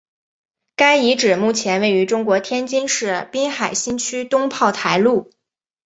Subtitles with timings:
[0.75, 5.29] 该遗址目前位于中国天津市滨海新区东炮台路。